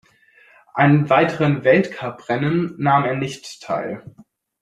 [0.73, 4.03] An weiteren Weltcuprennen nahm er nicht teil.